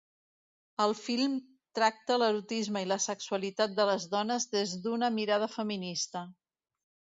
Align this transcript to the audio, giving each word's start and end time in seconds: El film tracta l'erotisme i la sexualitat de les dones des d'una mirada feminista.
El 0.85 0.93
film 0.99 1.35
tracta 1.79 2.17
l'erotisme 2.21 2.83
i 2.87 2.89
la 2.93 2.97
sexualitat 3.05 3.77
de 3.81 3.87
les 3.91 4.09
dones 4.17 4.51
des 4.57 4.75
d'una 4.89 5.13
mirada 5.21 5.53
feminista. 5.61 6.27